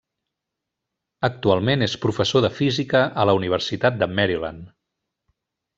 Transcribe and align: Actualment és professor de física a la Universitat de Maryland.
Actualment 1.29 1.87
és 1.89 1.95
professor 2.07 2.45
de 2.47 2.51
física 2.61 3.05
a 3.25 3.29
la 3.31 3.39
Universitat 3.43 4.01
de 4.03 4.13
Maryland. 4.21 4.67